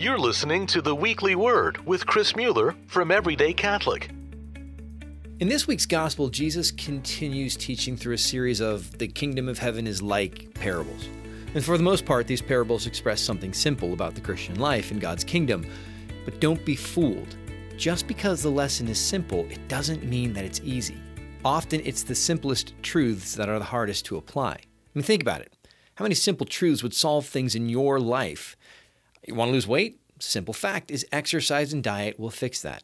You're 0.00 0.16
listening 0.16 0.68
to 0.68 0.80
the 0.80 0.94
Weekly 0.94 1.34
Word 1.34 1.84
with 1.84 2.06
Chris 2.06 2.36
Mueller 2.36 2.76
from 2.86 3.10
Everyday 3.10 3.52
Catholic. 3.52 4.10
In 5.40 5.48
this 5.48 5.66
week's 5.66 5.86
Gospel, 5.86 6.28
Jesus 6.28 6.70
continues 6.70 7.56
teaching 7.56 7.96
through 7.96 8.14
a 8.14 8.18
series 8.18 8.60
of 8.60 8.96
the 8.98 9.08
kingdom 9.08 9.48
of 9.48 9.58
heaven 9.58 9.88
is 9.88 10.00
like 10.00 10.54
parables. 10.54 11.08
And 11.52 11.64
for 11.64 11.76
the 11.76 11.82
most 11.82 12.06
part, 12.06 12.28
these 12.28 12.40
parables 12.40 12.86
express 12.86 13.20
something 13.20 13.52
simple 13.52 13.92
about 13.92 14.14
the 14.14 14.20
Christian 14.20 14.60
life 14.60 14.92
and 14.92 15.00
God's 15.00 15.24
kingdom. 15.24 15.66
But 16.24 16.38
don't 16.38 16.64
be 16.64 16.76
fooled. 16.76 17.36
Just 17.76 18.06
because 18.06 18.40
the 18.40 18.52
lesson 18.52 18.86
is 18.86 19.00
simple, 19.00 19.46
it 19.50 19.66
doesn't 19.66 20.04
mean 20.04 20.32
that 20.34 20.44
it's 20.44 20.60
easy. 20.62 20.98
Often, 21.44 21.80
it's 21.84 22.04
the 22.04 22.14
simplest 22.14 22.72
truths 22.84 23.34
that 23.34 23.48
are 23.48 23.58
the 23.58 23.64
hardest 23.64 24.04
to 24.06 24.16
apply. 24.16 24.52
I 24.52 24.60
mean, 24.94 25.02
think 25.02 25.22
about 25.22 25.40
it. 25.40 25.52
How 25.96 26.04
many 26.04 26.14
simple 26.14 26.46
truths 26.46 26.84
would 26.84 26.94
solve 26.94 27.26
things 27.26 27.56
in 27.56 27.68
your 27.68 27.98
life? 27.98 28.56
You 29.28 29.34
want 29.34 29.50
to 29.50 29.52
lose 29.52 29.66
weight? 29.66 30.00
Simple 30.18 30.54
fact 30.54 30.90
is 30.90 31.06
exercise 31.12 31.72
and 31.72 31.84
diet 31.84 32.18
will 32.18 32.30
fix 32.30 32.62
that. 32.62 32.82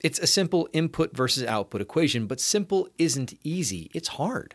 It's 0.00 0.18
a 0.18 0.26
simple 0.26 0.68
input 0.72 1.16
versus 1.16 1.42
output 1.44 1.80
equation, 1.80 2.26
but 2.26 2.38
simple 2.38 2.88
isn't 2.98 3.34
easy. 3.42 3.90
It's 3.94 4.08
hard. 4.08 4.54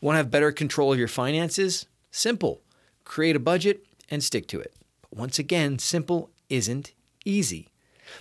Want 0.00 0.14
to 0.14 0.18
have 0.18 0.30
better 0.30 0.52
control 0.52 0.92
of 0.92 0.98
your 0.98 1.08
finances? 1.08 1.86
Simple. 2.10 2.60
Create 3.04 3.36
a 3.36 3.40
budget 3.40 3.86
and 4.10 4.22
stick 4.22 4.48
to 4.48 4.60
it. 4.60 4.74
But 5.02 5.16
once 5.16 5.38
again, 5.38 5.78
simple 5.78 6.30
isn't 6.50 6.92
easy. 7.24 7.68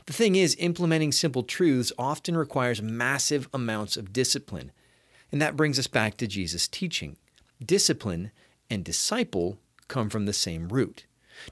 The 0.06 0.14
thing 0.14 0.36
is, 0.36 0.56
implementing 0.60 1.12
simple 1.12 1.44
truths 1.44 1.92
often 1.98 2.38
requires 2.38 2.82
massive 2.82 3.50
amounts 3.54 3.98
of 3.98 4.14
discipline. 4.14 4.72
And 5.32 5.42
that 5.42 5.58
brings 5.58 5.80
us 5.80 5.88
back 5.88 6.18
to 6.18 6.28
Jesus' 6.28 6.68
teaching. 6.68 7.18
Discipline 7.66 8.32
and 8.70 8.86
disciple 8.86 9.58
come 9.88 10.10
from 10.10 10.26
the 10.26 10.34
same 10.34 10.70
root. 10.70 11.06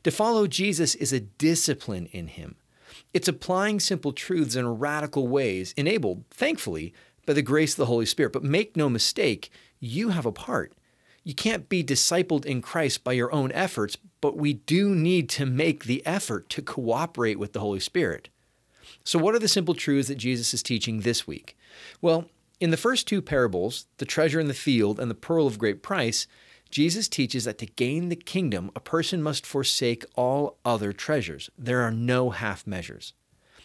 To 0.04 0.12
follow 0.12 0.48
Jesus 0.48 0.96
is 0.96 1.14
a 1.14 1.20
discipline 1.20 2.08
in 2.08 2.28
him. 2.28 2.56
It's 3.14 3.28
applying 3.28 3.80
simple 3.80 4.14
truths 4.14 4.56
in 4.56 4.80
radical 4.80 5.28
ways, 5.28 5.74
enabled, 5.78 6.24
thankfully, 6.30 6.94
by 7.26 7.34
the 7.34 7.42
grace 7.42 7.74
of 7.74 7.78
the 7.78 7.86
Holy 7.86 8.06
Spirit. 8.06 8.34
But 8.34 8.44
make 8.44 8.76
no 8.76 8.90
mistake, 8.90 9.52
you 9.80 10.10
have 10.10 10.26
a 10.26 10.32
part. 10.32 10.74
You 11.24 11.36
can't 11.36 11.70
be 11.70 11.84
discipled 11.84 12.46
in 12.46 12.62
Christ 12.62 13.04
by 13.04 13.14
your 13.14 13.32
own 13.32 13.52
efforts, 13.52 13.98
but 14.22 14.38
we 14.38 14.54
do 14.54 14.96
need 14.96 15.30
to 15.32 15.46
make 15.46 15.86
the 15.86 16.06
effort 16.06 16.50
to 16.50 16.62
cooperate 16.62 17.38
with 17.38 17.54
the 17.54 17.60
Holy 17.60 17.80
Spirit. 17.80 18.30
So, 19.04 19.20
what 19.20 19.36
are 19.36 19.40
the 19.40 19.48
simple 19.48 19.76
truths 19.76 20.08
that 20.08 20.18
Jesus 20.18 20.54
is 20.54 20.64
teaching 20.64 21.02
this 21.02 21.28
week? 21.28 21.58
Well, 22.02 22.26
in 22.60 22.72
the 22.72 22.78
first 22.78 23.08
two 23.08 23.22
parables, 23.22 23.86
the 23.98 24.06
treasure 24.06 24.40
in 24.40 24.48
the 24.48 24.54
field 24.54 25.00
and 25.00 25.10
the 25.10 25.16
pearl 25.16 25.48
of 25.48 25.60
great 25.60 25.82
price, 25.84 26.28
Jesus 26.72 27.08
teaches 27.08 27.44
that 27.44 27.58
to 27.60 27.66
gain 27.66 28.10
the 28.10 28.16
kingdom, 28.16 28.72
a 28.76 28.80
person 28.80 29.22
must 29.22 29.46
forsake 29.46 30.06
all 30.16 30.58
other 30.64 30.94
treasures. 30.94 31.50
There 31.58 31.82
are 31.82 31.92
no 31.92 32.30
half 32.30 32.66
measures. 32.66 33.14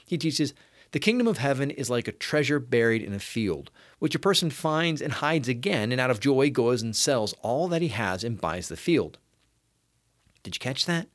He 0.05 0.19
teaches 0.19 0.53
the 0.93 0.99
kingdom 0.99 1.27
of 1.27 1.39
heaven 1.39 1.71
is 1.71 1.91
like 1.91 2.09
a 2.09 2.13
treasure 2.13 2.59
buried 2.59 3.03
in 3.03 3.13
a 3.13 3.19
field, 3.19 3.71
which 3.99 4.15
a 4.15 4.21
person 4.21 4.51
finds 4.51 5.01
and 5.01 5.13
hides 5.15 5.49
again, 5.49 5.93
and 5.93 6.01
out 6.01 6.11
of 6.11 6.21
joy 6.21 6.51
goes 6.51 6.83
and 6.83 6.95
sells 6.95 7.35
all 7.43 7.69
that 7.69 7.83
he 7.83 7.89
has 7.89 8.25
and 8.25 8.41
buys 8.41 8.69
the 8.69 8.77
field. 8.77 9.19
Did 10.43 10.57
you 10.57 10.61
catch 10.61 10.87
that? 10.87 11.09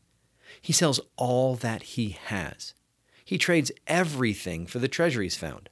He 0.62 0.74
sells 0.74 1.00
all 1.16 1.56
that 1.56 1.84
he 1.84 2.10
has. 2.26 2.74
He 3.24 3.38
trades 3.38 3.72
everything 3.88 4.66
for 4.66 4.80
the 4.80 4.88
treasure 4.88 5.22
he's 5.22 5.38
found. 5.38 5.70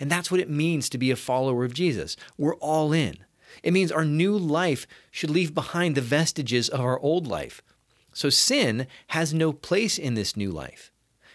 And 0.00 0.10
that's 0.10 0.30
what 0.30 0.40
it 0.40 0.50
means 0.50 0.88
to 0.90 0.98
be 0.98 1.10
a 1.10 1.16
follower 1.16 1.64
of 1.64 1.74
Jesus. 1.74 2.16
We're 2.36 2.56
all 2.56 2.92
in. 2.92 3.18
It 3.62 3.72
means 3.72 3.90
our 3.90 4.04
new 4.04 4.36
life 4.36 4.86
should 5.10 5.30
leave 5.30 5.54
behind 5.54 5.94
the 5.94 6.00
vestiges 6.00 6.68
of 6.68 6.80
our 6.80 6.98
old 7.00 7.26
life. 7.26 7.62
So 8.12 8.30
sin 8.30 8.86
has 9.08 9.32
no 9.32 9.52
place 9.52 9.98
in 9.98 10.14
this 10.14 10.36
new 10.36 10.50
life. 10.50 10.90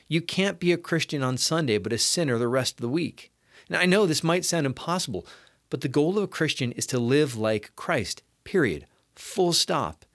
You 0.08 0.22
can't 0.22 0.60
be 0.60 0.72
a 0.72 0.78
Christian 0.78 1.24
on 1.24 1.38
Sunday, 1.38 1.78
but 1.78 1.94
a 1.94 1.98
sinner 1.98 2.38
the 2.38 2.48
rest 2.48 2.76
of 2.76 2.82
the 2.82 2.90
week. 2.90 3.32
Now, 3.70 3.80
I 3.80 3.86
know 3.86 4.06
this 4.06 4.24
might 4.24 4.46
sound 4.46 4.66
impossible, 4.66 5.26
but 5.70 5.82
the 5.82 5.88
goal 5.88 6.18
of 6.18 6.24
a 6.26 6.28
Christian 6.28 6.72
is 6.74 6.86
to 6.88 7.00
live 7.00 7.36
like 7.36 7.76
Christ, 7.76 8.22
period, 8.44 8.86
full 9.16 9.54
stop. 9.54 10.06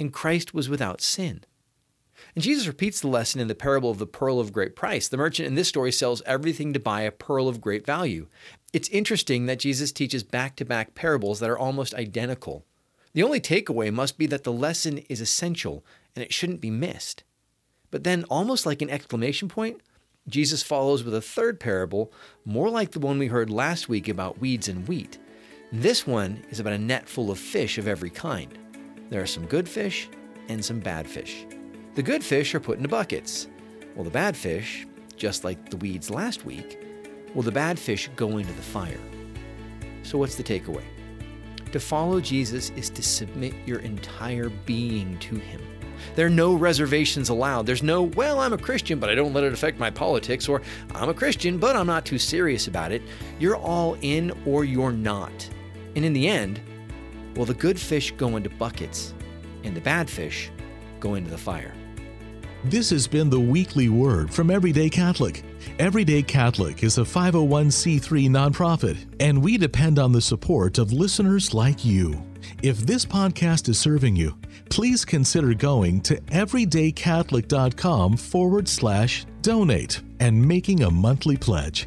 And 0.00 0.12
Christ 0.12 0.54
was 0.54 0.68
without 0.68 1.00
sin. 1.00 1.44
And 2.34 2.44
Jesus 2.44 2.66
repeats 2.66 3.00
the 3.00 3.08
lesson 3.08 3.40
in 3.40 3.48
the 3.48 3.54
parable 3.54 3.90
of 3.90 3.98
the 3.98 4.06
pearl 4.06 4.40
of 4.40 4.52
great 4.52 4.76
price. 4.76 5.08
The 5.08 5.16
merchant 5.16 5.46
in 5.46 5.54
this 5.54 5.68
story 5.68 5.92
sells 5.92 6.22
everything 6.26 6.72
to 6.72 6.80
buy 6.80 7.02
a 7.02 7.10
pearl 7.10 7.48
of 7.48 7.60
great 7.60 7.84
value. 7.86 8.26
It's 8.72 8.88
interesting 8.88 9.46
that 9.46 9.60
Jesus 9.60 9.92
teaches 9.92 10.22
back 10.22 10.56
to 10.56 10.64
back 10.64 10.94
parables 10.94 11.40
that 11.40 11.50
are 11.50 11.58
almost 11.58 11.94
identical. 11.94 12.64
The 13.12 13.22
only 13.22 13.40
takeaway 13.40 13.92
must 13.92 14.18
be 14.18 14.26
that 14.26 14.44
the 14.44 14.52
lesson 14.52 14.98
is 15.08 15.20
essential 15.20 15.84
and 16.16 16.24
it 16.24 16.32
shouldn't 16.32 16.60
be 16.60 16.70
missed. 16.70 17.22
But 17.90 18.02
then, 18.02 18.24
almost 18.24 18.66
like 18.66 18.82
an 18.82 18.90
exclamation 18.90 19.48
point, 19.48 19.80
Jesus 20.28 20.62
follows 20.62 21.04
with 21.04 21.14
a 21.14 21.20
third 21.20 21.60
parable, 21.60 22.12
more 22.44 22.70
like 22.70 22.90
the 22.90 22.98
one 22.98 23.18
we 23.18 23.26
heard 23.26 23.50
last 23.50 23.88
week 23.88 24.08
about 24.08 24.40
weeds 24.40 24.68
and 24.68 24.88
wheat. 24.88 25.18
This 25.70 26.06
one 26.06 26.44
is 26.50 26.60
about 26.60 26.72
a 26.72 26.78
net 26.78 27.08
full 27.08 27.30
of 27.30 27.38
fish 27.38 27.78
of 27.78 27.86
every 27.86 28.10
kind. 28.10 28.58
There 29.10 29.22
are 29.22 29.26
some 29.26 29.46
good 29.46 29.68
fish 29.68 30.08
and 30.48 30.64
some 30.64 30.80
bad 30.80 31.06
fish. 31.06 31.46
The 31.94 32.02
good 32.02 32.24
fish 32.24 32.56
are 32.56 32.60
put 32.60 32.78
into 32.78 32.88
buckets, 32.88 33.46
while 33.94 34.02
the 34.02 34.10
bad 34.10 34.36
fish, 34.36 34.84
just 35.16 35.44
like 35.44 35.70
the 35.70 35.76
weeds 35.76 36.10
last 36.10 36.44
week, 36.44 36.84
will 37.36 37.44
the 37.44 37.52
bad 37.52 37.78
fish 37.78 38.10
go 38.16 38.38
into 38.38 38.52
the 38.52 38.62
fire. 38.62 38.98
So, 40.02 40.18
what's 40.18 40.34
the 40.34 40.42
takeaway? 40.42 40.82
To 41.70 41.78
follow 41.78 42.20
Jesus 42.20 42.70
is 42.70 42.90
to 42.90 43.02
submit 43.02 43.54
your 43.64 43.78
entire 43.78 44.48
being 44.48 45.20
to 45.20 45.36
Him. 45.36 45.60
There 46.16 46.26
are 46.26 46.30
no 46.30 46.54
reservations 46.54 47.28
allowed. 47.28 47.64
There's 47.64 47.84
no, 47.84 48.02
well, 48.02 48.40
I'm 48.40 48.52
a 48.52 48.58
Christian, 48.58 48.98
but 48.98 49.08
I 49.08 49.14
don't 49.14 49.32
let 49.32 49.44
it 49.44 49.52
affect 49.52 49.78
my 49.78 49.90
politics, 49.90 50.48
or 50.48 50.62
I'm 50.96 51.10
a 51.10 51.14
Christian, 51.14 51.58
but 51.58 51.76
I'm 51.76 51.86
not 51.86 52.04
too 52.04 52.18
serious 52.18 52.66
about 52.66 52.90
it. 52.90 53.02
You're 53.38 53.56
all 53.56 53.96
in 54.00 54.32
or 54.44 54.64
you're 54.64 54.92
not. 54.92 55.48
And 55.94 56.04
in 56.04 56.12
the 56.12 56.26
end, 56.26 56.60
well, 57.36 57.46
the 57.46 57.54
good 57.54 57.78
fish 57.78 58.10
go 58.16 58.36
into 58.36 58.50
buckets, 58.50 59.14
and 59.62 59.76
the 59.76 59.80
bad 59.80 60.10
fish 60.10 60.50
go 61.04 61.14
into 61.14 61.30
the 61.30 61.38
fire. 61.38 61.74
This 62.64 62.88
has 62.90 63.06
been 63.06 63.28
the 63.28 63.38
weekly 63.38 63.90
word 63.90 64.32
from 64.32 64.50
Everyday 64.50 64.88
Catholic. 64.88 65.42
Everyday 65.78 66.22
Catholic 66.22 66.82
is 66.82 66.96
a 66.96 67.02
501c3 67.02 68.30
nonprofit, 68.30 68.96
and 69.20 69.42
we 69.42 69.58
depend 69.58 69.98
on 69.98 70.12
the 70.12 70.20
support 70.20 70.78
of 70.78 70.92
listeners 70.92 71.52
like 71.52 71.84
you. 71.84 72.24
If 72.62 72.78
this 72.78 73.04
podcast 73.04 73.68
is 73.68 73.78
serving 73.78 74.16
you, 74.16 74.38
please 74.70 75.04
consider 75.04 75.52
going 75.52 76.00
to 76.02 76.16
everydaycatholic.com 76.22 78.16
forward 78.16 78.66
slash 78.66 79.26
donate 79.42 80.00
and 80.20 80.48
making 80.48 80.84
a 80.84 80.90
monthly 80.90 81.36
pledge. 81.36 81.86